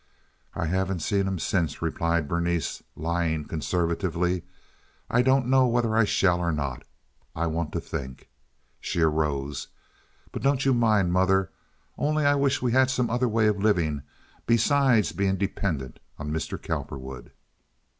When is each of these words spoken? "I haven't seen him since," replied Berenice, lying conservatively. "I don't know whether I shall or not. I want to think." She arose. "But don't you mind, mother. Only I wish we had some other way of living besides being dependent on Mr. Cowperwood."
"I 0.55 0.65
haven't 0.65 1.01
seen 1.01 1.27
him 1.27 1.37
since," 1.37 1.79
replied 1.79 2.27
Berenice, 2.27 2.81
lying 2.95 3.45
conservatively. 3.45 4.41
"I 5.11 5.21
don't 5.21 5.45
know 5.45 5.67
whether 5.67 5.95
I 5.95 6.05
shall 6.05 6.39
or 6.39 6.51
not. 6.51 6.81
I 7.35 7.45
want 7.45 7.71
to 7.73 7.79
think." 7.79 8.27
She 8.79 8.99
arose. 9.01 9.67
"But 10.31 10.41
don't 10.41 10.65
you 10.65 10.73
mind, 10.73 11.13
mother. 11.13 11.51
Only 11.99 12.25
I 12.25 12.33
wish 12.33 12.63
we 12.63 12.71
had 12.71 12.89
some 12.89 13.11
other 13.11 13.29
way 13.29 13.45
of 13.45 13.59
living 13.61 14.01
besides 14.47 15.11
being 15.11 15.35
dependent 15.35 15.99
on 16.17 16.31
Mr. 16.31 16.59
Cowperwood." 16.59 17.29